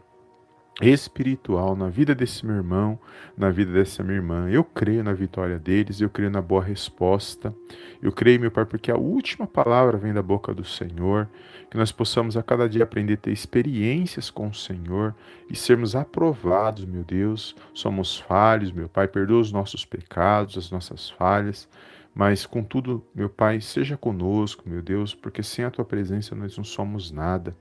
espiritual 0.82 1.76
na 1.76 1.90
vida 1.90 2.14
desse 2.14 2.46
meu 2.46 2.56
irmão, 2.56 3.00
na 3.36 3.50
vida 3.50 3.72
dessa 3.72 4.04
minha 4.04 4.18
irmã. 4.18 4.50
Eu 4.50 4.64
creio 4.64 5.04
na 5.04 5.14
vitória 5.14 5.58
deles, 5.58 6.00
eu 6.00 6.10
creio 6.10 6.30
na 6.30 6.42
boa 6.42 6.64
resposta. 6.64 7.54
Eu 8.02 8.12
creio, 8.12 8.40
meu 8.40 8.52
Pai, 8.52 8.66
porque 8.66 8.92
a 8.92 8.98
última 8.98 9.48
palavra 9.48 9.98
vem 9.98 10.14
da 10.14 10.22
boca 10.22 10.54
do 10.54 10.64
Senhor, 10.64 11.28
que 11.70 11.78
nós 11.78 11.92
possamos 11.92 12.38
a 12.38 12.44
cada 12.44 12.70
dia 12.70 12.84
aprender 12.84 13.16
a 13.16 13.18
ter 13.18 13.32
experiências 13.32 14.30
com 14.30 14.50
o 14.50 14.54
Senhor 14.54 15.16
e 15.50 15.56
sermos 15.56 15.96
aprovados, 15.96 16.86
meu 16.86 17.04
Deus. 17.04 17.56
Somos 17.74 18.18
falhos, 18.18 18.72
meu 18.72 18.88
Pai, 18.88 19.08
perdoa 19.08 19.42
os 19.42 19.52
nossos 19.52 19.84
pecados, 19.84 20.58
as 20.58 20.70
nossas 20.70 21.10
falhas. 21.10 21.68
Mas, 22.14 22.46
contudo, 22.46 23.04
meu 23.14 23.30
Pai, 23.30 23.62
seja 23.62 23.98
conosco, 23.98 24.64
meu 24.68 24.82
Deus, 24.82 25.14
porque 25.14 25.42
sem 25.42 25.66
a 25.66 25.72
tua 25.72 25.86
presença 25.86 26.36
nós 26.36 26.56
não 26.56 26.64
somos 26.64 27.12
nada. 27.12 27.56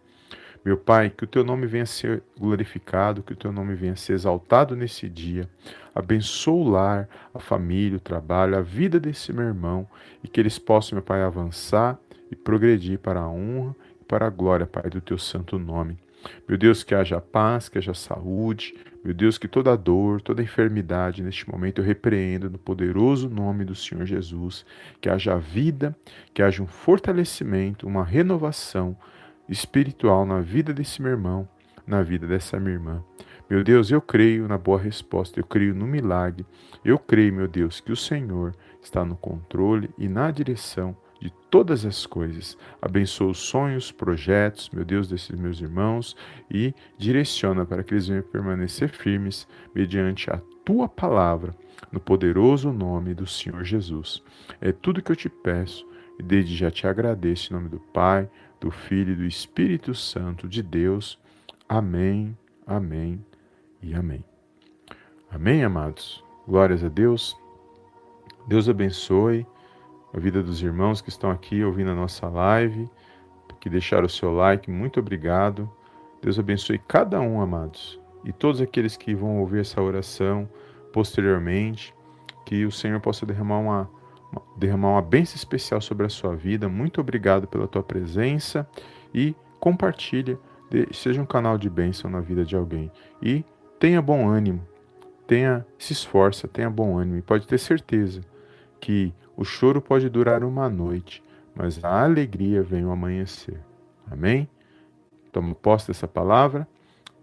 Meu 0.66 0.76
Pai, 0.76 1.11
que 1.11 1.23
o 1.23 1.28
teu 1.28 1.44
nome 1.44 1.64
venha 1.64 1.87
ser 1.87 2.25
glorificado, 2.37 3.23
que 3.23 3.32
o 3.32 3.37
teu 3.37 3.52
nome 3.52 3.76
venha 3.76 3.94
ser 3.94 4.14
exaltado 4.14 4.75
nesse 4.75 5.08
dia. 5.08 5.49
Abençoa 5.94 6.54
o 6.54 6.68
lar, 6.68 7.08
a 7.32 7.38
família, 7.38 7.99
o 7.99 8.00
trabalho, 8.00 8.58
a 8.58 8.61
vida 8.61 8.99
desse 8.99 9.32
meu 9.32 9.44
irmão 9.44 9.87
e 10.25 10.26
que 10.26 10.40
eles 10.40 10.58
possam, 10.58 10.96
meu 10.96 11.04
Pai, 11.04 11.23
avançar 11.23 11.96
e 12.32 12.35
progredir 12.35 12.99
para 12.99 13.20
a 13.20 13.28
honra 13.28 13.76
e 14.00 14.04
para 14.06 14.26
a 14.26 14.28
glória, 14.28 14.66
Pai, 14.66 14.90
do 14.90 15.00
teu 15.00 15.16
santo 15.16 15.56
nome. 15.56 15.96
Meu 16.49 16.58
Deus, 16.58 16.82
que 16.82 16.96
haja 16.96 17.20
paz, 17.20 17.68
que 17.68 17.78
haja 17.78 17.94
saúde. 17.94 18.75
Meu 19.04 19.14
Deus, 19.14 19.38
que 19.38 19.46
toda 19.46 19.76
dor, 19.76 20.20
toda 20.20 20.42
enfermidade 20.42 21.23
neste 21.23 21.49
momento 21.49 21.80
eu 21.80 21.85
repreendo 21.85 22.50
no 22.50 22.58
poderoso 22.58 23.30
nome 23.30 23.64
do 23.64 23.76
Senhor 23.76 24.04
Jesus. 24.04 24.66
Que 25.00 25.08
haja 25.08 25.38
vida, 25.38 25.96
que 26.35 26.42
haja 26.42 26.61
um 26.61 26.66
fortalecimento, 26.66 27.87
uma 27.87 28.02
renovação 28.02 28.96
espiritual 29.48 30.26
na 30.26 30.40
vida 30.40 30.72
desse 30.72 31.00
meu 31.00 31.12
irmão, 31.12 31.48
na 31.86 32.02
vida 32.02 32.26
dessa 32.26 32.58
minha 32.58 32.74
irmã. 32.74 33.04
Meu 33.48 33.62
Deus, 33.62 33.92
eu 33.92 34.00
creio 34.00 34.48
na 34.48 34.58
boa 34.58 34.78
resposta, 34.78 35.38
eu 35.38 35.44
creio 35.44 35.72
no 35.72 35.86
milagre. 35.86 36.44
Eu 36.84 36.98
creio, 36.98 37.32
meu 37.32 37.46
Deus, 37.46 37.78
que 37.78 37.92
o 37.92 37.96
Senhor 37.96 38.52
está 38.82 39.04
no 39.04 39.16
controle 39.16 39.88
e 39.96 40.08
na 40.08 40.32
direção 40.32 40.96
de 41.20 41.30
todas 41.48 41.84
as 41.86 42.06
coisas. 42.06 42.58
Abençoa 42.82 43.30
os 43.30 43.38
sonhos, 43.38 43.92
projetos, 43.92 44.68
meu 44.70 44.84
Deus, 44.84 45.08
desses 45.08 45.38
meus 45.38 45.60
irmãos 45.60 46.16
e 46.50 46.74
direciona 46.98 47.64
para 47.64 47.84
que 47.84 47.94
eles 47.94 48.08
venham 48.08 48.22
permanecer 48.22 48.88
firmes 48.88 49.46
mediante 49.72 50.28
a 50.28 50.40
tua 50.64 50.88
palavra, 50.88 51.54
no 51.92 52.00
poderoso 52.00 52.72
nome 52.72 53.14
do 53.14 53.26
Senhor 53.26 53.64
Jesus. 53.64 54.22
É 54.60 54.72
tudo 54.72 55.00
que 55.00 55.12
eu 55.12 55.16
te 55.16 55.28
peço 55.28 55.86
e 56.18 56.22
desde 56.22 56.56
já 56.56 56.70
te 56.70 56.86
agradeço 56.86 57.52
em 57.52 57.56
nome 57.56 57.68
do 57.68 57.78
Pai, 57.78 58.28
do 58.60 58.70
Filho 58.70 59.12
e 59.12 59.16
do 59.16 59.25
Espírito 59.25 59.94
Santo 59.94 60.48
de 60.48 60.62
Deus. 60.62 61.18
Amém, 61.68 62.36
amém 62.66 63.25
e 63.82 63.94
amém. 63.94 64.25
Amém, 65.30 65.64
amados? 65.64 66.25
Glórias 66.46 66.84
a 66.84 66.88
Deus. 66.88 67.36
Deus 68.46 68.68
abençoe 68.68 69.46
a 70.14 70.18
vida 70.20 70.42
dos 70.42 70.62
irmãos 70.62 71.00
que 71.00 71.08
estão 71.08 71.30
aqui 71.30 71.64
ouvindo 71.64 71.90
a 71.90 71.94
nossa 71.94 72.28
live, 72.28 72.88
que 73.60 73.68
deixaram 73.68 74.06
o 74.06 74.08
seu 74.08 74.32
like. 74.32 74.70
Muito 74.70 75.00
obrigado. 75.00 75.68
Deus 76.22 76.38
abençoe 76.38 76.78
cada 76.78 77.20
um, 77.20 77.40
amados, 77.40 78.00
e 78.25 78.32
todos 78.32 78.60
aqueles 78.60 78.96
que 78.96 79.14
vão 79.14 79.38
ouvir 79.40 79.60
essa 79.60 79.82
oração 79.82 80.48
posteriormente. 80.92 81.94
Que 82.44 82.64
o 82.64 82.70
Senhor 82.70 83.00
possa 83.00 83.26
derramar 83.26 83.58
uma 83.58 83.90
derramar 84.56 84.90
uma 84.90 85.02
bênção 85.02 85.37
especial 85.37 85.80
sobre 85.80 86.06
a 86.06 86.09
sua 86.09 86.35
vida. 86.35 86.68
Muito 86.68 87.00
obrigado 87.00 87.47
pela 87.47 87.68
tua 87.68 87.83
presença 87.83 88.69
e 89.15 89.34
compartilha, 89.60 90.39
seja 90.93 91.21
um 91.21 91.26
canal 91.26 91.58
de 91.58 91.69
bênção 91.69 92.10
na 92.10 92.21
vida 92.21 92.45
de 92.45 92.56
alguém. 92.56 92.91
E 93.23 93.45
tenha 93.78 94.00
bom 94.00 94.28
ânimo, 94.28 94.67
tenha, 95.26 95.67
se 95.78 95.93
esforça, 95.93 96.49
tenha 96.49 96.71
bom 96.71 96.99
ânimo 96.99 97.19
e 97.19 97.23
pode 97.23 97.47
ter 97.47 97.58
certeza 97.58 98.21
que 98.80 99.12
o 99.36 99.45
choro 99.45 99.80
pode 99.80 100.08
durar 100.08 100.45
uma 100.45 100.69
noite, 100.69 101.23
mas 101.54 101.82
a 101.84 102.04
alegria 102.04 102.62
vem 102.62 102.84
ao 102.84 102.93
amanhecer. 102.93 103.60
Amém? 104.10 104.49
Toma 105.32 105.54
posse 105.54 105.89
dessa 105.89 106.06
palavra. 106.06 106.67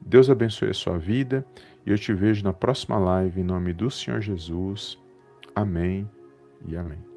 Deus 0.01 0.29
abençoe 0.29 0.69
a 0.69 0.73
sua 0.73 0.97
vida 0.97 1.45
e 1.85 1.91
eu 1.91 1.97
te 1.97 2.13
vejo 2.13 2.43
na 2.43 2.53
próxima 2.53 2.97
live 2.97 3.41
em 3.41 3.43
nome 3.43 3.73
do 3.73 3.89
Senhor 3.89 4.19
Jesus. 4.19 4.99
Amém 5.55 6.09
e 6.67 6.75
amém. 6.77 7.12